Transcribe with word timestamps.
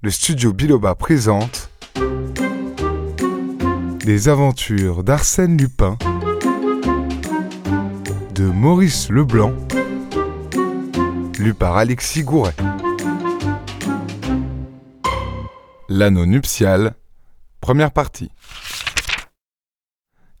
le 0.00 0.10
studio 0.10 0.52
Biloba 0.52 0.94
présente 0.94 1.70
Les 4.04 4.28
aventures 4.28 5.02
d'Arsène 5.02 5.56
Lupin 5.56 5.98
de 8.32 8.44
Maurice 8.44 9.10
Leblanc, 9.10 9.52
lu 11.40 11.52
par 11.52 11.76
Alexis 11.76 12.22
Gouret. 12.22 12.54
L'anneau 15.88 16.26
nuptial, 16.26 16.94
première 17.60 17.90
partie. 17.90 18.30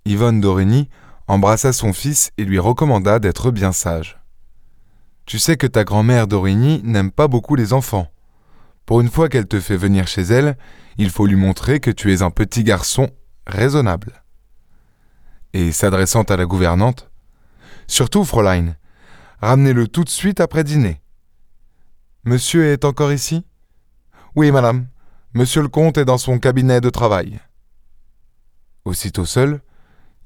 Yvonne 0.04 0.40
Dorigny 0.40 0.88
embrassa 1.26 1.72
son 1.72 1.92
fils 1.92 2.30
et 2.38 2.44
lui 2.44 2.60
recommanda 2.60 3.18
d'être 3.18 3.50
bien 3.50 3.72
sage. 3.72 4.20
Tu 5.26 5.40
sais 5.40 5.56
que 5.56 5.66
ta 5.66 5.82
grand-mère 5.82 6.28
Dorigny 6.28 6.80
n'aime 6.84 7.10
pas 7.10 7.26
beaucoup 7.26 7.56
les 7.56 7.72
enfants. 7.72 8.08
Pour 8.88 9.02
une 9.02 9.10
fois 9.10 9.28
qu'elle 9.28 9.46
te 9.46 9.60
fait 9.60 9.76
venir 9.76 10.08
chez 10.08 10.22
elle, 10.22 10.56
il 10.96 11.10
faut 11.10 11.26
lui 11.26 11.36
montrer 11.36 11.78
que 11.78 11.90
tu 11.90 12.10
es 12.10 12.22
un 12.22 12.30
petit 12.30 12.64
garçon 12.64 13.10
raisonnable. 13.46 14.24
Et 15.52 15.72
s'adressant 15.72 16.22
à 16.22 16.38
la 16.38 16.46
gouvernante, 16.46 17.10
Surtout, 17.86 18.24
Fräulein, 18.24 18.76
ramenez-le 19.42 19.88
tout 19.88 20.04
de 20.04 20.08
suite 20.08 20.40
après 20.40 20.64
dîner. 20.64 21.02
Monsieur 22.24 22.64
est 22.64 22.86
encore 22.86 23.12
ici? 23.12 23.44
Oui, 24.34 24.50
madame. 24.50 24.86
Monsieur 25.34 25.60
le 25.60 25.68
comte 25.68 25.98
est 25.98 26.06
dans 26.06 26.16
son 26.16 26.38
cabinet 26.38 26.80
de 26.80 26.88
travail. 26.88 27.40
Aussitôt 28.86 29.26
seul, 29.26 29.60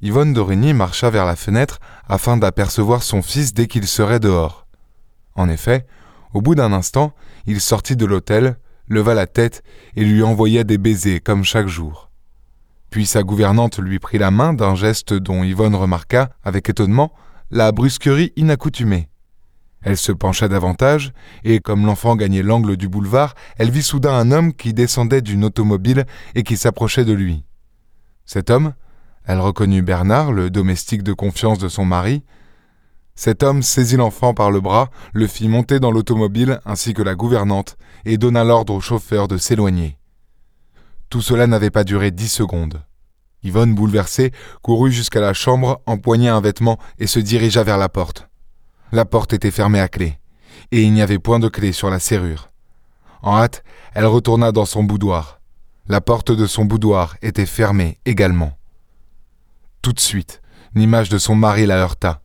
Yvonne 0.03 0.35
d'Origny 0.35 0.73
marcha 0.73 1.11
vers 1.11 1.27
la 1.27 1.35
fenêtre 1.35 1.81
afin 2.07 2.37
d'apercevoir 2.37 3.03
son 3.03 3.23
fils 3.23 3.55
dès 3.55 3.67
qu'il 3.67 3.89
serait 3.89 4.21
dehors. 4.21 4.69
En 5.35 5.49
effet, 5.49 5.85
au 6.35 6.41
bout 6.41 6.55
d'un 6.55 6.73
instant, 6.73 7.13
il 7.47 7.61
sortit 7.61 7.97
de 7.97 8.07
l'hôtel, 8.07 8.57
leva 8.89 9.15
la 9.15 9.27
tête 9.27 9.63
et 9.97 10.05
lui 10.05 10.23
envoya 10.23 10.65
des 10.65 10.79
baisers 10.79 11.21
comme 11.23 11.45
chaque 11.45 11.69
jour. 11.69 12.11
Puis 12.91 13.07
sa 13.07 13.23
gouvernante 13.23 13.79
lui 13.79 13.99
prit 13.99 14.19
la 14.19 14.31
main 14.31 14.53
d'un 14.53 14.75
geste 14.75 15.15
dont 15.15 15.43
Yvonne 15.43 15.75
remarqua, 15.75 16.31
avec 16.43 16.69
étonnement, 16.69 17.13
la 17.51 17.73
brusquerie 17.73 18.33
inaccoutumée. 18.37 19.09
Elle 19.83 19.97
se 19.97 20.13
pencha 20.13 20.47
davantage, 20.47 21.13
et 21.43 21.61
comme 21.61 21.87
l'enfant 21.87 22.17
gagnait 22.17 22.43
l'angle 22.43 22.77
du 22.77 22.89
boulevard, 22.89 23.35
elle 23.57 23.71
vit 23.71 23.83
soudain 23.83 24.15
un 24.15 24.31
homme 24.31 24.53
qui 24.53 24.75
descendait 24.75 25.23
d'une 25.23 25.45
automobile 25.45 26.05
et 26.35 26.45
qui 26.45 26.57
s'approchait 26.57 27.05
de 27.05 27.13
lui. 27.13 27.45
Cet 28.25 28.51
homme, 28.51 28.75
elle 29.25 29.41
reconnut 29.41 29.83
Bernard, 29.83 30.33
le 30.33 30.51
domestique 30.51 31.03
de 31.03 31.13
confiance 31.13 31.59
de 31.59 31.69
son 31.69 31.85
mari. 31.85 32.23
Cet 33.15 33.43
homme 33.43 33.63
saisit 33.63 33.97
l'enfant 33.97 34.35
par 34.35 34.51
le 34.51 34.61
bras, 34.61 34.91
le 35.13 35.27
fit 35.27 35.49
monter 35.49 35.81
dans 35.81 35.91
l'automobile 35.91 36.61
ainsi 36.65 36.95
que 36.95 37.03
la 37.03 37.15
gouvernante, 37.15 37.77
et 38.05 38.19
donna 38.19 38.43
l'ordre 38.45 38.75
au 38.75 38.81
chauffeur 38.81 39.29
de 39.29 39.37
s'éloigner. 39.37 39.99
Tout 41.11 41.21
cela 41.21 41.47
n'avait 41.47 41.71
pas 41.71 41.85
duré 41.85 42.11
dix 42.11 42.29
secondes. 42.29 42.83
Yvonne, 43.43 43.75
bouleversée, 43.75 44.33
courut 44.63 44.93
jusqu'à 44.93 45.21
la 45.21 45.35
chambre, 45.35 45.83
empoigna 45.87 46.35
un 46.35 46.41
vêtement 46.41 46.79
et 46.99 47.07
se 47.07 47.19
dirigea 47.19 47.63
vers 47.63 47.79
la 47.79 47.89
porte. 47.89 48.29
La 48.93 49.05
porte 49.05 49.33
était 49.33 49.51
fermée 49.51 49.81
à 49.81 49.89
clé, 49.89 50.19
et 50.71 50.83
il 50.83 50.93
n'y 50.93 51.03
avait 51.03 51.19
point 51.19 51.39
de 51.39 51.49
clé 51.49 51.73
sur 51.73 51.91
la 51.91 51.99
serrure. 51.99 52.51
En 53.23 53.37
hâte, 53.37 53.63
elle 53.95 54.07
retourna 54.07 54.53
dans 54.53 54.65
son 54.65 54.85
boudoir. 54.85 55.41
La 55.89 56.01
porte 56.01 56.33
de 56.33 56.47
son 56.47 56.65
boudoir 56.65 57.17
était 57.23 57.47
fermée 57.47 57.99
également. 58.05 58.57
Tout 59.83 59.93
de 59.93 60.01
suite, 60.01 60.41
l'image 60.75 61.09
de 61.09 61.19
son 61.19 61.35
mari 61.35 61.67
la 61.67 61.77
heurta. 61.77 62.23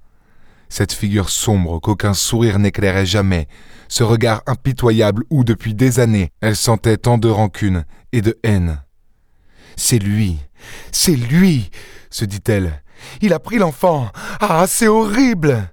Cette 0.70 0.94
figure 0.94 1.30
sombre 1.30 1.80
qu'aucun 1.80 2.14
sourire 2.14 2.60
n'éclairait 2.60 3.06
jamais, 3.06 3.48
ce 3.88 4.04
regard 4.04 4.42
impitoyable 4.48 5.24
où 5.30 5.44
depuis 5.44 5.74
des 5.74 6.00
années 6.00 6.32
elle 6.42 6.56
sentait 6.56 6.98
tant 6.98 7.18
de 7.18 7.30
rancune 7.30 7.86
et 8.12 8.22
de 8.22 8.38
haine. 8.44 8.82
C'est 9.76 10.00
lui, 10.00 10.40
c'est 10.92 11.16
lui, 11.16 11.70
se 12.09 12.26
dit-elle. 12.26 12.82
Il 13.22 13.34
a 13.34 13.40
pris 13.40 13.58
l'enfant. 13.58 14.09
Ah, 14.40 14.66
c'est 14.68 14.88
horrible. 14.88 15.72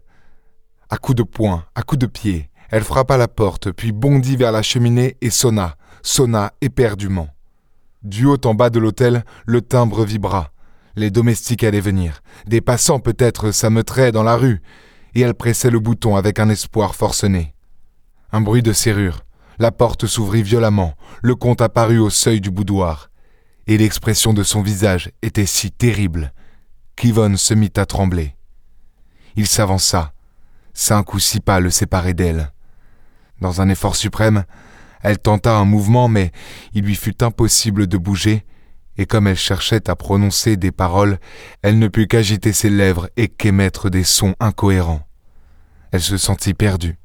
À 0.90 0.98
coups 0.98 1.16
de 1.16 1.22
poing, 1.22 1.64
à 1.74 1.82
coups 1.82 2.00
de 2.00 2.06
pied, 2.06 2.50
elle 2.70 2.84
frappa 2.84 3.16
la 3.16 3.28
porte, 3.28 3.72
puis 3.72 3.92
bondit 3.92 4.36
vers 4.36 4.52
la 4.52 4.62
cheminée 4.62 5.16
et 5.20 5.30
sonna, 5.30 5.76
sonna 6.02 6.52
éperdument. 6.60 7.28
Du 8.02 8.26
haut 8.26 8.40
en 8.44 8.54
bas 8.54 8.68
de 8.68 8.78
l'hôtel, 8.78 9.24
le 9.46 9.62
timbre 9.62 10.04
vibra. 10.04 10.50
Les 10.96 11.10
domestiques 11.10 11.64
allaient 11.64 11.80
venir. 11.80 12.20
Des 12.46 12.60
passants 12.60 13.00
peut-être 13.00 13.50
s'ameuteraient 13.50 14.12
dans 14.12 14.22
la 14.22 14.36
rue. 14.36 14.60
Et 15.14 15.20
elle 15.20 15.34
pressait 15.34 15.70
le 15.70 15.80
bouton 15.80 16.16
avec 16.16 16.38
un 16.38 16.48
espoir 16.48 16.94
forcené. 16.94 17.54
Un 18.32 18.40
bruit 18.40 18.62
de 18.62 18.72
serrure. 18.72 19.24
La 19.58 19.70
porte 19.70 20.06
s'ouvrit 20.06 20.42
violemment. 20.42 20.94
Le 21.22 21.34
comte 21.34 21.60
apparut 21.60 21.98
au 21.98 22.10
seuil 22.10 22.40
du 22.40 22.50
boudoir 22.50 23.10
et 23.66 23.78
l'expression 23.78 24.32
de 24.32 24.42
son 24.42 24.62
visage 24.62 25.10
était 25.22 25.46
si 25.46 25.70
terrible 25.70 26.32
qu'Yvonne 26.96 27.36
se 27.36 27.54
mit 27.54 27.72
à 27.76 27.86
trembler. 27.86 28.36
Il 29.36 29.46
s'avança. 29.46 30.12
Cinq 30.74 31.14
ou 31.14 31.18
six 31.18 31.40
pas 31.40 31.60
le 31.60 31.70
séparaient 31.70 32.14
d'elle. 32.14 32.52
Dans 33.40 33.60
un 33.60 33.68
effort 33.68 33.96
suprême, 33.96 34.44
elle 35.02 35.18
tenta 35.18 35.56
un 35.56 35.64
mouvement, 35.64 36.08
mais 36.08 36.32
il 36.72 36.84
lui 36.84 36.94
fut 36.94 37.22
impossible 37.22 37.86
de 37.86 37.96
bouger, 37.96 38.44
et 38.96 39.06
comme 39.06 39.26
elle 39.26 39.36
cherchait 39.36 39.90
à 39.90 39.96
prononcer 39.96 40.56
des 40.56 40.72
paroles, 40.72 41.18
elle 41.62 41.78
ne 41.78 41.88
put 41.88 42.06
qu'agiter 42.06 42.52
ses 42.52 42.70
lèvres 42.70 43.08
et 43.16 43.28
qu'émettre 43.28 43.90
des 43.90 44.04
sons 44.04 44.34
incohérents. 44.40 45.06
Elle 45.90 46.02
se 46.02 46.16
sentit 46.16 46.54
perdue. 46.54 46.98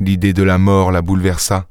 L'idée 0.00 0.32
de 0.32 0.42
la 0.42 0.58
mort 0.58 0.90
la 0.90 1.02
bouleversa. 1.02 1.68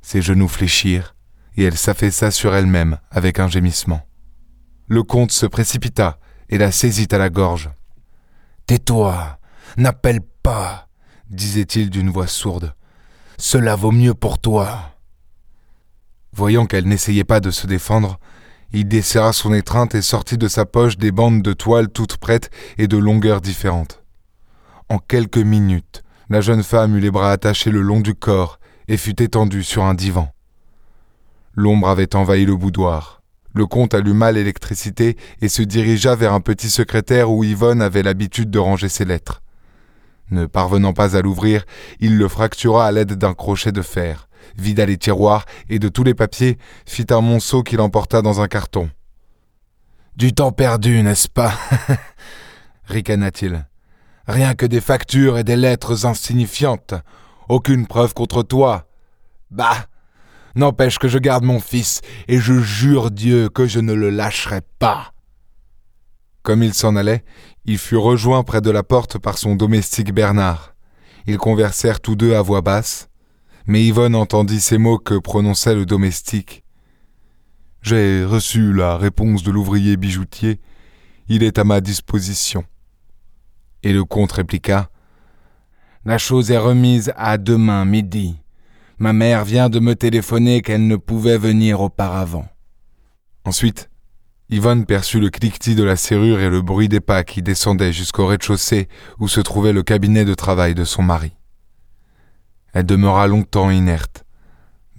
Ses 0.00 0.22
genoux 0.22 0.48
fléchirent, 0.48 1.14
et 1.56 1.64
elle 1.64 1.76
s'affaissa 1.76 2.30
sur 2.30 2.54
elle-même 2.54 2.98
avec 3.10 3.40
un 3.40 3.48
gémissement. 3.48 4.06
Le 4.86 5.02
comte 5.02 5.32
se 5.32 5.44
précipita 5.44 6.18
et 6.48 6.56
la 6.56 6.72
saisit 6.72 7.08
à 7.10 7.18
la 7.18 7.28
gorge. 7.28 7.70
Tais-toi, 8.66 9.38
n'appelle 9.76 10.20
pas, 10.42 10.88
disait-il 11.30 11.90
d'une 11.90 12.10
voix 12.10 12.26
sourde. 12.26 12.74
Cela 13.36 13.76
vaut 13.76 13.92
mieux 13.92 14.14
pour 14.14 14.38
toi. 14.38 14.94
Voyant 16.32 16.66
qu'elle 16.66 16.86
n'essayait 16.86 17.24
pas 17.24 17.40
de 17.40 17.50
se 17.50 17.66
défendre, 17.66 18.18
il 18.72 18.86
desserra 18.86 19.32
son 19.32 19.54
étreinte 19.54 19.94
et 19.94 20.02
sortit 20.02 20.38
de 20.38 20.48
sa 20.48 20.66
poche 20.66 20.98
des 20.98 21.12
bandes 21.12 21.42
de 21.42 21.52
toile 21.52 21.88
toutes 21.88 22.18
prêtes 22.18 22.50
et 22.76 22.86
de 22.86 22.96
longueurs 22.96 23.40
différentes. 23.40 24.02
En 24.88 24.98
quelques 24.98 25.38
minutes, 25.38 26.02
la 26.28 26.40
jeune 26.40 26.62
femme 26.62 26.96
eut 26.96 27.00
les 27.00 27.10
bras 27.10 27.32
attachés 27.32 27.70
le 27.70 27.80
long 27.80 28.00
du 28.00 28.14
corps 28.14 28.58
et 28.88 28.96
fut 28.96 29.22
étendue 29.22 29.62
sur 29.62 29.84
un 29.84 29.94
divan. 29.94 30.32
L'ombre 31.54 31.88
avait 31.88 32.14
envahi 32.14 32.44
le 32.44 32.56
boudoir. 32.56 33.22
Le 33.54 33.66
comte 33.66 33.94
alluma 33.94 34.30
l'électricité 34.30 35.16
et 35.40 35.48
se 35.48 35.62
dirigea 35.62 36.14
vers 36.14 36.32
un 36.32 36.40
petit 36.40 36.70
secrétaire 36.70 37.30
où 37.30 37.42
Yvonne 37.44 37.82
avait 37.82 38.02
l'habitude 38.02 38.50
de 38.50 38.58
ranger 38.58 38.88
ses 38.88 39.04
lettres. 39.04 39.42
Ne 40.30 40.44
parvenant 40.46 40.92
pas 40.92 41.16
à 41.16 41.22
l'ouvrir, 41.22 41.64
il 42.00 42.18
le 42.18 42.28
fractura 42.28 42.86
à 42.86 42.92
l'aide 42.92 43.14
d'un 43.14 43.32
crochet 43.32 43.72
de 43.72 43.82
fer, 43.82 44.27
vida 44.56 44.86
les 44.86 44.96
tiroirs 44.96 45.44
et 45.68 45.78
de 45.78 45.88
tous 45.88 46.04
les 46.04 46.14
papiers, 46.14 46.58
fit 46.86 47.06
un 47.10 47.20
monceau 47.20 47.62
qu'il 47.62 47.80
emporta 47.80 48.22
dans 48.22 48.40
un 48.40 48.48
carton. 48.48 48.90
Du 50.16 50.32
temps 50.32 50.52
perdu, 50.52 51.02
n'est-ce 51.02 51.28
pas? 51.28 51.54
ricana-t-il. 52.86 53.66
Rien 54.26 54.54
que 54.54 54.66
des 54.66 54.80
factures 54.80 55.38
et 55.38 55.44
des 55.44 55.56
lettres 55.56 56.06
insignifiantes. 56.06 56.94
Aucune 57.48 57.86
preuve 57.86 58.14
contre 58.14 58.42
toi. 58.42 58.88
Bah 59.50 59.86
N'empêche 60.54 60.98
que 60.98 61.08
je 61.08 61.18
garde 61.18 61.44
mon 61.44 61.60
fils, 61.60 62.00
et 62.26 62.38
je 62.38 62.58
jure 62.58 63.10
Dieu 63.10 63.48
que 63.48 63.66
je 63.66 63.78
ne 63.78 63.92
le 63.92 64.10
lâcherai 64.10 64.60
pas. 64.78 65.12
Comme 66.42 66.62
il 66.62 66.74
s'en 66.74 66.96
allait, 66.96 67.24
il 67.64 67.78
fut 67.78 67.96
rejoint 67.96 68.42
près 68.42 68.60
de 68.60 68.70
la 68.70 68.82
porte 68.82 69.18
par 69.18 69.38
son 69.38 69.54
domestique 69.54 70.12
Bernard. 70.12 70.74
Ils 71.26 71.38
conversèrent 71.38 72.00
tous 72.00 72.16
deux 72.16 72.34
à 72.34 72.42
voix 72.42 72.62
basse, 72.62 73.07
mais 73.68 73.84
Yvonne 73.84 74.14
entendit 74.14 74.62
ces 74.62 74.78
mots 74.78 74.98
que 74.98 75.18
prononçait 75.18 75.74
le 75.74 75.84
domestique. 75.84 76.64
J'ai 77.82 78.24
reçu 78.24 78.72
la 78.72 78.96
réponse 78.96 79.42
de 79.42 79.50
l'ouvrier 79.50 79.98
bijoutier. 79.98 80.58
Il 81.28 81.42
est 81.42 81.58
à 81.58 81.64
ma 81.64 81.82
disposition. 81.82 82.64
Et 83.82 83.92
le 83.92 84.04
comte 84.04 84.32
répliqua. 84.32 84.88
La 86.06 86.16
chose 86.16 86.50
est 86.50 86.58
remise 86.58 87.12
à 87.16 87.36
demain 87.36 87.84
midi. 87.84 88.36
Ma 88.98 89.12
mère 89.12 89.44
vient 89.44 89.68
de 89.68 89.80
me 89.80 89.94
téléphoner 89.94 90.62
qu'elle 90.62 90.86
ne 90.86 90.96
pouvait 90.96 91.38
venir 91.38 91.82
auparavant. 91.82 92.48
Ensuite, 93.44 93.90
Yvonne 94.48 94.86
perçut 94.86 95.20
le 95.20 95.28
cliquetis 95.28 95.74
de 95.74 95.84
la 95.84 95.96
serrure 95.96 96.40
et 96.40 96.48
le 96.48 96.62
bruit 96.62 96.88
des 96.88 97.00
pas 97.00 97.22
qui 97.22 97.42
descendaient 97.42 97.92
jusqu'au 97.92 98.26
rez-de-chaussée 98.26 98.88
où 99.18 99.28
se 99.28 99.40
trouvait 99.40 99.74
le 99.74 99.82
cabinet 99.82 100.24
de 100.24 100.34
travail 100.34 100.74
de 100.74 100.84
son 100.84 101.02
mari. 101.02 101.37
Elle 102.78 102.86
demeura 102.86 103.26
longtemps 103.26 103.70
inerte, 103.70 104.24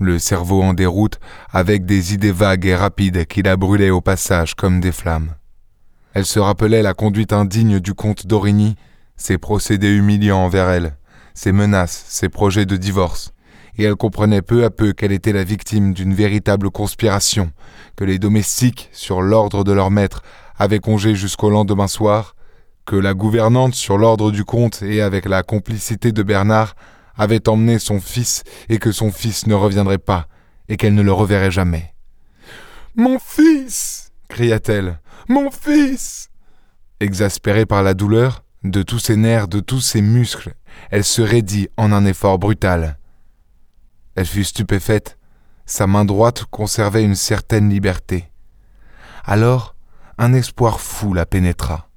le 0.01 0.19
cerveau 0.19 0.61
en 0.61 0.73
déroute 0.73 1.17
avec 1.49 1.85
des 1.85 2.13
idées 2.13 2.33
vagues 2.33 2.65
et 2.65 2.75
rapides 2.75 3.25
qui 3.25 3.41
la 3.41 3.55
brûlaient 3.55 3.89
au 3.89 4.01
passage 4.01 4.53
comme 4.53 4.81
des 4.81 4.91
flammes. 4.91 5.33
Elle 6.11 6.25
se 6.25 6.39
rappelait 6.39 6.81
la 6.81 6.93
conduite 6.93 7.31
indigne 7.31 7.79
du 7.79 7.93
comte 7.93 8.27
d'Origny, 8.27 8.75
ses 9.15 9.37
procédés 9.37 9.95
humiliants 9.95 10.43
envers 10.43 10.67
elle, 10.69 10.97
ses 11.33 11.53
menaces, 11.53 12.03
ses 12.09 12.27
projets 12.27 12.65
de 12.65 12.75
divorce, 12.75 13.31
et 13.77 13.85
elle 13.85 13.95
comprenait 13.95 14.41
peu 14.41 14.65
à 14.65 14.71
peu 14.71 14.91
qu'elle 14.91 15.13
était 15.13 15.31
la 15.31 15.45
victime 15.45 15.93
d'une 15.93 16.13
véritable 16.13 16.71
conspiration, 16.71 17.53
que 17.95 18.03
les 18.03 18.19
domestiques, 18.19 18.89
sur 18.91 19.21
l'ordre 19.21 19.63
de 19.63 19.71
leur 19.71 19.89
maître, 19.89 20.21
avaient 20.57 20.79
congé 20.79 21.15
jusqu'au 21.15 21.49
lendemain 21.49 21.87
soir, 21.87 22.35
que 22.85 22.97
la 22.97 23.13
gouvernante, 23.13 23.73
sur 23.73 23.97
l'ordre 23.97 24.31
du 24.31 24.43
comte 24.43 24.81
et 24.81 25.01
avec 25.01 25.23
la 25.23 25.43
complicité 25.43 26.11
de 26.11 26.23
Bernard, 26.23 26.75
avait 27.19 27.47
emmené 27.49 27.77
son 27.77 27.99
fils 27.99 28.43
et 28.69 28.79
que 28.79 28.91
son 28.91 29.11
fils 29.11 29.45
ne 29.45 29.53
reviendrait 29.53 29.99
pas, 29.99 30.27
et 30.69 30.77
qu'elle 30.77 30.95
ne 30.95 31.03
le 31.03 31.11
reverrait 31.11 31.51
jamais. 31.51 31.93
Mon 32.95 33.19
fils 33.19 34.11
cria-t-elle. 34.29 34.99
Mon 35.27 35.51
fils 35.51 36.29
Exaspérée 36.99 37.65
par 37.65 37.83
la 37.83 37.93
douleur, 37.93 38.43
de 38.63 38.81
tous 38.81 38.99
ses 38.99 39.15
nerfs, 39.15 39.47
de 39.47 39.59
tous 39.59 39.81
ses 39.81 40.01
muscles, 40.01 40.53
elle 40.91 41.03
se 41.03 41.21
raidit 41.21 41.69
en 41.77 41.91
un 41.91 42.05
effort 42.05 42.39
brutal. 42.39 42.97
Elle 44.15 44.25
fut 44.25 44.43
stupéfaite. 44.43 45.17
Sa 45.65 45.87
main 45.87 46.03
droite 46.03 46.45
conservait 46.45 47.03
une 47.03 47.15
certaine 47.15 47.69
liberté. 47.69 48.31
Alors, 49.23 49.75
un 50.17 50.33
espoir 50.33 50.81
fou 50.81 51.13
la 51.13 51.25
pénétra, 51.25 51.89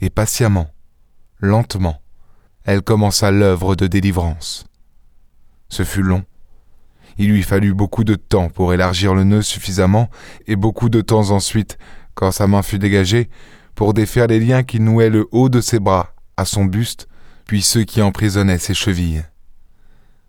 et 0.00 0.10
patiemment, 0.10 0.70
lentement, 1.38 2.00
elle 2.66 2.82
commença 2.82 3.30
l'œuvre 3.30 3.76
de 3.76 3.86
délivrance. 3.86 4.66
Ce 5.68 5.84
fut 5.84 6.02
long. 6.02 6.24
Il 7.16 7.30
lui 7.30 7.44
fallut 7.44 7.72
beaucoup 7.72 8.02
de 8.02 8.16
temps 8.16 8.50
pour 8.50 8.74
élargir 8.74 9.14
le 9.14 9.22
nœud 9.22 9.40
suffisamment, 9.40 10.10
et 10.48 10.56
beaucoup 10.56 10.88
de 10.88 11.00
temps 11.00 11.30
ensuite, 11.30 11.78
quand 12.14 12.32
sa 12.32 12.48
main 12.48 12.62
fut 12.62 12.80
dégagée, 12.80 13.30
pour 13.76 13.94
défaire 13.94 14.26
les 14.26 14.40
liens 14.40 14.64
qui 14.64 14.80
nouaient 14.80 15.10
le 15.10 15.28
haut 15.30 15.48
de 15.48 15.60
ses 15.60 15.78
bras 15.78 16.12
à 16.36 16.44
son 16.44 16.64
buste, 16.64 17.06
puis 17.46 17.62
ceux 17.62 17.84
qui 17.84 18.02
emprisonnaient 18.02 18.58
ses 18.58 18.74
chevilles. 18.74 19.24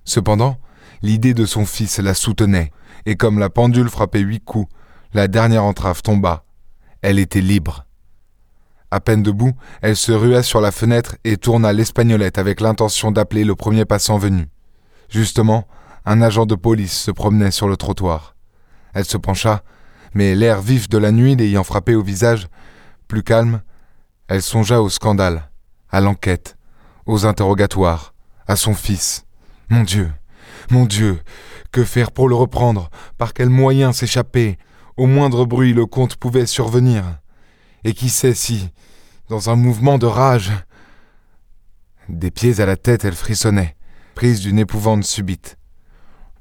Cependant, 0.05 0.59
l'idée 1.01 1.33
de 1.33 1.45
son 1.45 1.65
fils 1.65 1.97
la 1.97 2.13
soutenait, 2.13 2.71
et 3.07 3.15
comme 3.15 3.39
la 3.39 3.49
pendule 3.49 3.89
frappait 3.89 4.19
huit 4.19 4.43
coups, 4.43 4.71
la 5.13 5.27
dernière 5.27 5.63
entrave 5.63 6.03
tomba. 6.03 6.45
Elle 7.01 7.17
était 7.17 7.41
libre. 7.41 7.86
À 8.89 8.99
peine 9.01 9.21
debout, 9.21 9.51
elle 9.81 9.97
se 9.97 10.13
rua 10.13 10.43
sur 10.43 10.61
la 10.61 10.71
fenêtre 10.71 11.17
et 11.25 11.37
tourna 11.37 11.73
l'espagnolette 11.73 12.37
avec 12.37 12.61
l'intention 12.61 13.11
d'appeler 13.11 13.43
le 13.43 13.55
premier 13.55 13.83
passant 13.83 14.17
venu. 14.17 14.47
Justement, 15.09 15.67
un 16.05 16.21
agent 16.21 16.45
de 16.45 16.55
police 16.55 16.97
se 16.97 17.11
promenait 17.11 17.51
sur 17.51 17.67
le 17.67 17.75
trottoir. 17.75 18.35
Elle 18.93 19.05
se 19.05 19.17
pencha, 19.17 19.63
mais 20.13 20.35
l'air 20.35 20.61
vif 20.61 20.87
de 20.87 20.97
la 20.97 21.11
nuit 21.11 21.35
l'ayant 21.35 21.65
frappé 21.65 21.95
au 21.95 22.01
visage, 22.01 22.47
plus 23.09 23.23
calme, 23.23 23.61
elle 24.29 24.41
songea 24.41 24.81
au 24.81 24.89
scandale, 24.89 25.49
à 25.89 25.99
l'enquête, 25.99 26.57
aux 27.05 27.25
interrogatoires, 27.25 28.13
à 28.47 28.55
son 28.55 28.73
fils. 28.73 29.25
Mon 29.69 29.83
Dieu, 29.83 30.11
mon 30.71 30.85
Dieu, 30.85 31.19
que 31.71 31.83
faire 31.83 32.11
pour 32.11 32.29
le 32.29 32.35
reprendre? 32.35 32.89
Par 33.17 33.33
quel 33.33 33.49
moyen 33.49 33.91
s'échapper? 33.91 34.57
Au 34.95 35.05
moindre 35.07 35.45
bruit, 35.45 35.73
le 35.73 35.85
comte 35.85 36.15
pouvait 36.15 36.45
survenir. 36.45 37.03
Et 37.87 37.93
qui 37.93 38.09
sait 38.09 38.33
si, 38.33 38.67
dans 39.29 39.49
un 39.49 39.55
mouvement 39.55 39.97
de 39.97 40.07
rage. 40.07 40.51
Des 42.09 42.31
pieds 42.31 42.59
à 42.59 42.65
la 42.65 42.75
tête, 42.75 43.05
elle 43.05 43.15
frissonnait, 43.15 43.77
prise 44.13 44.41
d'une 44.41 44.59
épouvante 44.59 45.05
subite. 45.05 45.57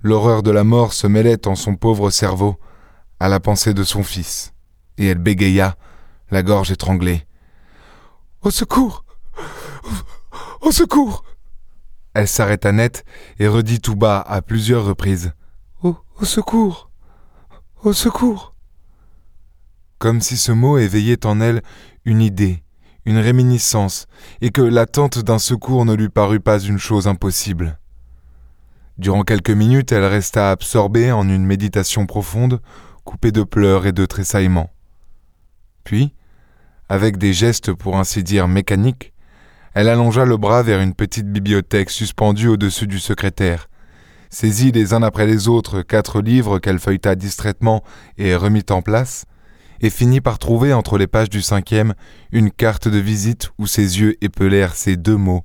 L'horreur 0.03 0.43
de 0.43 0.51
la 0.51 0.65
mort 0.65 0.93
se 0.93 1.07
mêlait 1.07 1.47
en 1.47 1.55
son 1.55 1.77
pauvre 1.77 2.11
cerveau 2.11 2.57
à 3.21 3.29
la 3.29 3.39
pensée 3.39 3.75
de 3.75 3.85
son 3.85 4.03
fils, 4.03 4.55
et 4.99 5.07
elle 5.07 5.19
bégaya, 5.19 5.77
la 6.33 6.43
gorge 6.43 6.73
étranglée. 6.73 7.29
Au 8.43 8.51
secours 8.51 9.05
Au 10.63 10.73
secours 10.73 11.23
Elle 12.13 12.27
s'arrêta 12.27 12.73
net 12.73 13.05
et 13.39 13.47
redit 13.47 13.81
tout 13.81 13.95
bas 13.95 14.19
à 14.21 14.43
plusieurs 14.43 14.85
reprises. 14.85 15.33
Au, 15.85 15.95
au 16.21 16.25
secours 16.25 16.91
Au 17.85 17.93
secours 17.93 18.56
Comme 19.99 20.21
si 20.21 20.37
ce 20.37 20.53
mot 20.53 20.79
éveillait 20.79 21.25
en 21.27 21.41
elle 21.41 21.63
une 22.05 22.21
idée, 22.21 22.63
une 23.07 23.19
réminiscence, 23.19 24.07
et 24.41 24.51
que 24.51 24.63
l'attente 24.63 25.19
d'un 25.19 25.39
secours 25.39 25.85
ne 25.85 25.95
lui 25.95 26.09
parut 26.09 26.41
pas 26.41 26.59
une 26.59 26.79
chose 26.79 27.09
impossible. 27.09 27.79
Durant 28.99 29.23
quelques 29.23 29.51
minutes, 29.51 29.93
elle 29.93 30.05
resta 30.05 30.51
absorbée 30.51 31.13
en 31.13 31.29
une 31.29 31.47
méditation 31.47 32.07
profonde, 32.07 32.61
coupée 33.05 33.33
de 33.33 33.43
pleurs 33.43 33.87
et 33.87 33.93
de 33.93 34.05
tressaillements. 34.07 34.71
Puis, 35.85 36.15
avec 36.89 37.17
des 37.17 37.33
gestes 37.33 37.73
pour 37.73 37.97
ainsi 37.97 38.23
dire 38.23 38.49
mécaniques, 38.49 39.13
elle 39.75 39.89
allongea 39.89 40.25
le 40.25 40.37
bras 40.37 40.63
vers 40.63 40.81
une 40.81 40.95
petite 40.95 41.31
bibliothèque 41.31 41.91
suspendue 41.91 42.49
au-dessus 42.49 42.87
du 42.87 42.99
secrétaire, 42.99 43.69
saisit 44.31 44.73
les 44.73 44.95
uns 44.95 45.03
après 45.03 45.27
les 45.27 45.49
autres 45.49 45.83
quatre 45.83 46.21
livres 46.21 46.59
qu'elle 46.59 46.79
feuilleta 46.79 47.15
distraitement 47.15 47.85
et 48.19 48.35
remit 48.35 48.65
en 48.71 48.83
place, 48.83 49.27
et 49.81 49.91
finit 49.91 50.21
par 50.21 50.39
trouver 50.39 50.73
entre 50.73 50.99
les 50.99 51.07
pages 51.07 51.31
du 51.31 51.43
cinquième 51.43 51.95
une 52.33 52.51
carte 52.51 52.89
de 52.89 52.99
visite 52.99 53.51
où 53.59 53.67
ses 53.67 54.01
yeux 54.01 54.17
épelèrent 54.23 54.75
ces 54.75 54.97
deux 54.97 55.17
mots 55.17 55.45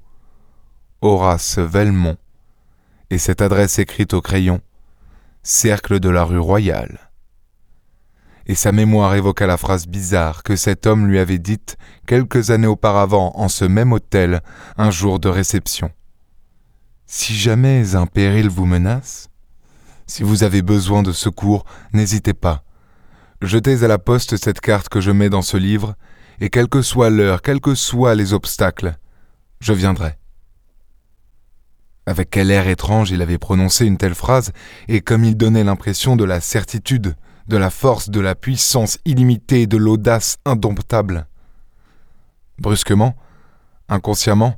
Horace 1.01 1.57
Velmont, 1.57 2.17
et 3.09 3.17
cette 3.17 3.41
adresse 3.41 3.79
écrite 3.79 4.13
au 4.13 4.21
crayon 4.21 4.61
Cercle 5.43 5.99
de 5.99 6.09
la 6.09 6.23
rue 6.23 6.39
Royale 6.39 7.11
et 8.45 8.55
sa 8.55 8.71
mémoire 8.71 9.15
évoqua 9.15 9.47
la 9.47 9.57
phrase 9.57 9.87
bizarre 9.87 10.43
que 10.43 10.55
cet 10.55 10.87
homme 10.87 11.07
lui 11.07 11.19
avait 11.19 11.37
dite 11.37 11.77
quelques 12.05 12.49
années 12.51 12.67
auparavant 12.67 13.31
en 13.35 13.47
ce 13.47 13.65
même 13.65 13.93
hôtel, 13.93 14.41
un 14.77 14.91
jour 14.91 15.19
de 15.19 15.29
réception. 15.29 15.91
Si 17.05 17.33
jamais 17.35 17.95
un 17.95 18.07
péril 18.07 18.49
vous 18.49 18.65
menace, 18.65 19.29
si 20.07 20.23
vous 20.23 20.43
avez 20.43 20.61
besoin 20.61 21.03
de 21.03 21.11
secours, 21.11 21.65
n'hésitez 21.93 22.33
pas. 22.33 22.63
Jetez 23.41 23.83
à 23.83 23.87
la 23.87 23.97
poste 23.97 24.37
cette 24.37 24.61
carte 24.61 24.87
que 24.87 25.01
je 25.01 25.09
mets 25.09 25.29
dans 25.29 25.41
ce 25.41 25.57
livre, 25.57 25.95
et 26.39 26.49
quelle 26.49 26.67
que 26.67 26.83
soit 26.83 27.09
l'heure, 27.09 27.41
quels 27.41 27.59
que 27.59 27.73
soient 27.73 28.13
les 28.13 28.33
obstacles, 28.33 28.95
je 29.59 29.73
viendrai. 29.73 30.17
Avec 32.05 32.29
quel 32.29 32.51
air 32.51 32.67
étrange 32.67 33.09
il 33.09 33.21
avait 33.21 33.39
prononcé 33.39 33.85
une 33.87 33.97
telle 33.97 34.13
phrase, 34.13 34.51
et 34.87 35.01
comme 35.01 35.23
il 35.23 35.35
donnait 35.35 35.63
l'impression 35.63 36.15
de 36.15 36.23
la 36.23 36.39
certitude, 36.39 37.15
de 37.47 37.57
la 37.57 37.71
force, 37.71 38.11
de 38.11 38.19
la 38.19 38.35
puissance 38.35 38.99
illimitée, 39.05 39.65
de 39.65 39.77
l'audace 39.77 40.37
indomptable. 40.45 41.25
Brusquement, 42.59 43.15
inconsciemment, 43.89 44.55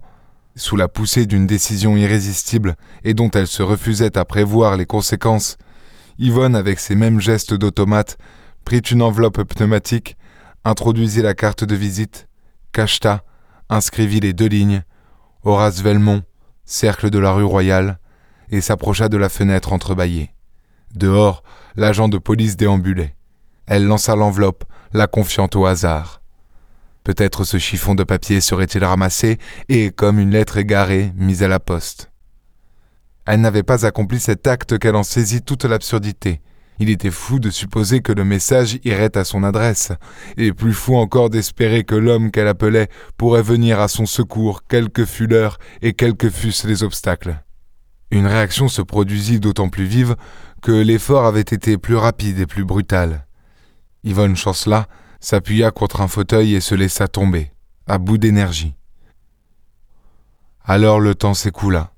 sous 0.57 0.75
la 0.75 0.89
poussée 0.89 1.25
d'une 1.25 1.47
décision 1.47 1.95
irrésistible 1.95 2.75
et 3.05 3.13
dont 3.13 3.31
elle 3.31 3.47
se 3.47 3.63
refusait 3.63 4.17
à 4.17 4.25
prévoir 4.25 4.75
les 4.75 4.85
conséquences, 4.85 5.57
Yvonne, 6.19 6.55
avec 6.55 6.79
ses 6.79 6.95
mêmes 6.95 7.21
gestes 7.21 7.53
d'automate, 7.53 8.17
prit 8.63 8.79
une 8.79 9.01
enveloppe 9.01 9.43
pneumatique, 9.43 10.17
introduisit 10.63 11.21
la 11.21 11.33
carte 11.33 11.63
de 11.63 11.75
visite, 11.75 12.27
cacheta, 12.71 13.23
inscrivit 13.69 14.19
les 14.19 14.33
deux 14.33 14.47
lignes 14.47 14.83
Horace 15.43 15.81
Velmont, 15.81 16.23
cercle 16.65 17.09
de 17.09 17.19
la 17.19 17.31
rue 17.31 17.43
Royale, 17.43 17.99
et 18.49 18.61
s'approcha 18.61 19.09
de 19.09 19.17
la 19.17 19.29
fenêtre 19.29 19.73
entrebâillée. 19.73 20.33
Dehors, 20.95 21.43
l'agent 21.75 22.07
de 22.07 22.17
police 22.17 22.55
déambulait. 22.55 23.15
Elle 23.65 23.85
lança 23.85 24.15
l'enveloppe, 24.15 24.63
la 24.93 25.07
confiant 25.07 25.49
au 25.55 25.65
hasard. 25.65 26.21
Peut-être 27.03 27.43
ce 27.43 27.57
chiffon 27.57 27.95
de 27.95 28.03
papier 28.03 28.39
serait-il 28.41 28.83
ramassé 28.85 29.37
et, 29.69 29.91
comme 29.91 30.19
une 30.19 30.29
lettre 30.29 30.57
égarée, 30.57 31.11
mise 31.15 31.43
à 31.43 31.47
la 31.47 31.59
poste. 31.59 32.11
Elle 33.25 33.41
n'avait 33.41 33.63
pas 33.63 33.85
accompli 33.85 34.19
cet 34.19 34.47
acte 34.47 34.77
qu'elle 34.77 34.95
en 34.95 35.03
saisit 35.03 35.41
toute 35.41 35.65
l'absurdité. 35.65 36.41
Il 36.79 36.89
était 36.89 37.11
fou 37.11 37.39
de 37.39 37.49
supposer 37.49 38.01
que 38.01 38.11
le 38.11 38.23
message 38.23 38.79
irait 38.83 39.15
à 39.17 39.23
son 39.23 39.43
adresse, 39.43 39.91
et 40.37 40.53
plus 40.53 40.73
fou 40.73 40.95
encore 40.95 41.29
d'espérer 41.29 41.83
que 41.83 41.95
l'homme 41.95 42.31
qu'elle 42.31 42.47
appelait 42.47 42.89
pourrait 43.17 43.43
venir 43.43 43.79
à 43.79 43.87
son 43.87 44.05
secours, 44.05 44.63
quelle 44.67 44.89
que 44.89 45.05
fût 45.05 45.27
l'heure 45.27 45.57
et 45.81 45.93
quels 45.93 46.15
que 46.15 46.29
fussent 46.29 46.65
les 46.65 46.83
obstacles. 46.83 47.43
Une 48.11 48.27
réaction 48.27 48.67
se 48.67 48.81
produisit 48.81 49.39
d'autant 49.39 49.69
plus 49.69 49.85
vive 49.85 50.15
que 50.61 50.71
l'effort 50.71 51.25
avait 51.25 51.41
été 51.41 51.77
plus 51.77 51.95
rapide 51.95 52.39
et 52.39 52.45
plus 52.45 52.63
brutal. 52.63 53.25
Yvonne 54.03 54.35
Chancela 54.35 54.87
s'appuya 55.19 55.71
contre 55.71 56.01
un 56.01 56.07
fauteuil 56.07 56.55
et 56.55 56.61
se 56.61 56.75
laissa 56.75 57.07
tomber, 57.07 57.51
à 57.87 57.97
bout 57.97 58.17
d'énergie. 58.17 58.75
Alors 60.65 60.99
le 60.99 61.15
temps 61.15 61.33
s'écoula, 61.33 61.92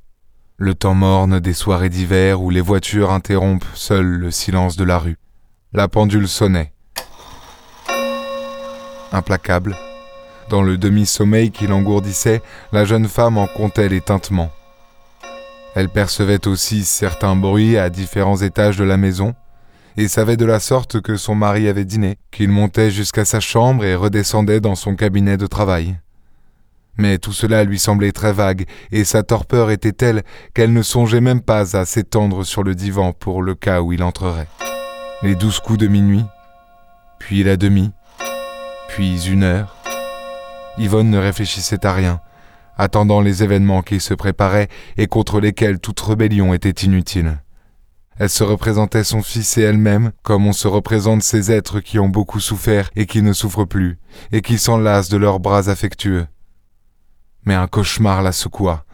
le 0.58 0.74
temps 0.74 0.94
morne 0.94 1.40
des 1.42 1.54
soirées 1.54 1.90
d'hiver 1.90 2.42
où 2.42 2.50
les 2.50 2.62
voitures 2.62 3.12
interrompent 3.12 3.66
seules 3.74 4.06
le 4.06 4.32
silence 4.32 4.78
de 4.78 4.86
la 4.86 4.98
rue. 4.98 5.18
La 5.74 5.90
pendule 5.90 6.30
sonnait. 6.30 6.72
Implacable, 9.12 9.76
dans 10.50 10.62
le 10.62 10.78
demi-sommeil 10.78 11.52
qui 11.52 11.68
l'engourdissait, 11.68 12.42
la 12.72 12.86
jeune 12.86 13.08
femme 13.08 13.38
en 13.38 13.48
comptait 13.48 13.90
les 13.90 14.02
tintements. 14.02 14.52
Elle 15.76 15.90
percevait 15.90 16.48
aussi 16.48 16.86
certains 16.86 17.36
bruits 17.36 17.78
à 17.78 17.90
différents 17.90 18.42
étages 18.42 18.78
de 18.78 18.86
la 18.86 18.96
maison, 18.96 19.36
et 19.98 20.08
savait 20.08 20.38
de 20.38 20.46
la 20.46 20.60
sorte 20.60 21.02
que 21.02 21.16
son 21.18 21.36
mari 21.36 21.68
avait 21.68 21.86
dîné, 21.86 22.18
qu'il 22.32 22.50
montait 22.50 22.92
jusqu'à 22.92 23.26
sa 23.26 23.40
chambre 23.40 23.84
et 23.86 23.96
redescendait 23.96 24.60
dans 24.60 24.76
son 24.76 24.96
cabinet 24.96 25.38
de 25.38 25.48
travail. 25.48 25.98
Mais 26.98 27.18
tout 27.18 27.34
cela 27.34 27.64
lui 27.64 27.80
semblait 27.80 28.12
très 28.12 28.34
vague, 28.34 28.66
et 28.92 29.04
sa 29.04 29.24
torpeur 29.24 29.72
était 29.72 29.92
telle 29.92 30.24
qu'elle 30.54 30.74
ne 30.74 30.82
songeait 30.82 31.22
même 31.22 31.42
pas 31.42 31.76
à 31.76 31.86
s'étendre 31.86 32.46
sur 32.46 32.64
le 32.64 32.76
divan 32.76 33.12
pour 33.14 33.42
le 33.42 33.56
cas 33.56 33.82
où 33.82 33.92
il 33.92 34.04
entrerait. 34.04 34.48
Les 35.24 35.36
douze 35.36 35.60
coups 35.60 35.80
de 35.80 35.88
minuit, 35.88 36.26
puis 37.20 37.44
la 37.44 37.58
demi, 37.58 37.92
puis 38.88 39.28
une 39.28 39.44
heure. 39.44 39.76
Yvonne 40.78 41.10
ne 41.10 41.18
réfléchissait 41.18 41.86
à 41.86 41.94
rien, 41.94 42.20
attendant 42.78 43.22
les 43.22 43.44
événements 43.44 43.82
qui 43.82 44.00
se 44.00 44.14
préparaient 44.14 44.70
et 44.98 45.08
contre 45.08 45.40
lesquels 45.40 45.80
toute 45.80 46.00
rébellion 46.00 46.54
était 46.54 46.86
inutile. 46.86 47.40
Elle 48.18 48.30
se 48.30 48.44
représentait 48.44 49.04
son 49.04 49.22
fils 49.22 49.58
et 49.58 49.62
elle-même 49.62 50.12
comme 50.24 50.48
on 50.48 50.54
se 50.54 50.70
représente 50.70 51.24
ces 51.24 51.52
êtres 51.52 51.82
qui 51.82 52.00
ont 52.00 52.08
beaucoup 52.08 52.40
souffert 52.40 52.90
et 52.96 53.06
qui 53.06 53.22
ne 53.22 53.34
souffrent 53.34 53.66
plus, 53.66 54.00
et 54.32 54.42
qui 54.42 54.58
s'enlacent 54.58 55.10
de 55.10 55.18
leurs 55.18 55.42
bras 55.42 55.70
affectueux. 55.70 56.26
Mais 57.46 57.54
un 57.54 57.68
cauchemar 57.68 58.22
la 58.22 58.32
secoua. 58.32 58.86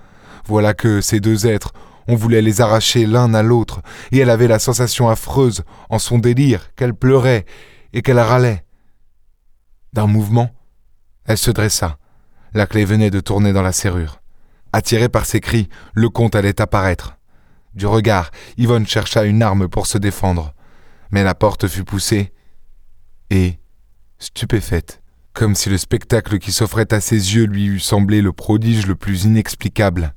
Voilà 0.46 0.74
que 0.74 1.02
ces 1.02 1.20
deux 1.20 1.48
êtres, 1.48 1.74
on 2.08 2.16
voulait 2.16 2.42
les 2.42 2.62
arracher 2.62 3.06
l'un 3.06 3.34
à 3.34 3.44
l'autre, 3.44 3.82
et 4.12 4.20
elle 4.20 4.30
avait 4.30 4.48
la 4.48 4.60
sensation 4.60 5.10
affreuse, 5.10 5.64
en 5.90 6.00
son 6.00 6.18
délire, 6.20 6.74
qu'elle 6.76 6.94
pleurait 6.94 7.46
et 7.94 8.02
qu'elle 8.02 8.20
râlait. 8.20 8.66
D'un 9.94 10.08
mouvement, 10.08 10.50
elle 11.26 11.38
se 11.38 11.52
dressa. 11.52 11.98
La 12.54 12.68
clé 12.68 12.86
venait 12.86 13.12
de 13.12 13.20
tourner 13.20 13.54
dans 13.54 13.62
la 13.62 13.72
serrure. 13.72 14.22
Attiré 14.74 15.10
par 15.10 15.26
ses 15.26 15.40
cris, 15.40 15.70
le 15.94 16.10
comte 16.10 16.36
allait 16.36 16.62
apparaître. 16.62 17.18
Du 17.74 17.86
regard, 17.88 18.32
Yvonne 18.58 18.88
chercha 18.88 19.24
une 19.24 19.42
arme 19.42 19.70
pour 19.70 19.88
se 19.88 19.98
défendre. 19.98 20.54
Mais 21.12 21.24
la 21.24 21.36
porte 21.36 21.68
fut 21.68 21.84
poussée 21.84 22.34
et, 23.30 23.60
stupéfaite, 24.20 25.01
comme 25.34 25.56
si 25.56 25.70
le 25.70 25.78
spectacle 25.78 26.40
qui 26.40 26.52
s'offrait 26.52 26.94
à 26.94 27.00
ses 27.00 27.36
yeux 27.36 27.46
lui 27.46 27.66
eût 27.66 27.80
semblé 27.80 28.22
le 28.22 28.34
prodige 28.34 28.88
le 28.88 28.96
plus 28.96 29.24
inexplicable, 29.24 30.14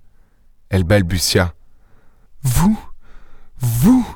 elle 0.71 0.85
balbutia. 0.85 1.55
Vous 2.43 2.79
Vous 3.59 4.07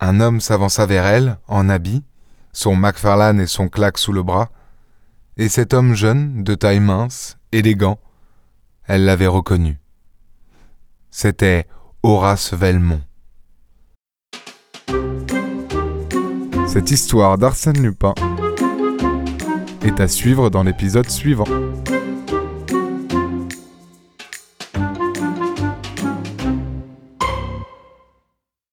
Un 0.00 0.20
homme 0.20 0.40
s'avança 0.40 0.86
vers 0.86 1.06
elle, 1.06 1.38
en 1.48 1.68
habit, 1.68 2.04
son 2.52 2.76
Macfarlane 2.76 3.40
et 3.40 3.46
son 3.46 3.68
claque 3.68 3.98
sous 3.98 4.12
le 4.12 4.22
bras, 4.22 4.50
et 5.36 5.48
cet 5.48 5.74
homme 5.74 5.94
jeune, 5.94 6.44
de 6.44 6.54
taille 6.54 6.80
mince, 6.80 7.38
élégant, 7.50 7.98
elle 8.86 9.04
l'avait 9.04 9.26
reconnu. 9.26 9.78
C'était 11.10 11.66
Horace 12.02 12.54
Velmont. 12.54 13.02
Cette 16.68 16.90
histoire 16.90 17.36
d'Arsène 17.36 17.82
Lupin 17.82 18.14
est 19.84 20.00
à 20.00 20.08
suivre 20.08 20.50
dans 20.50 20.62
l'épisode 20.62 21.10
suivant. 21.10 21.44